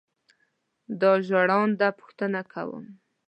دا 1.01 1.11
ژړاند 1.27 1.79
پوښتنه 1.99 2.41
کوم. 2.51 2.85